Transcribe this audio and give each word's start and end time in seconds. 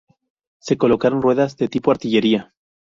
Se 0.59 0.77
colocaron 0.79 1.21
ruedas 1.21 1.57
de 1.57 1.67
tipo 1.67 1.91
artillería. 1.91 2.55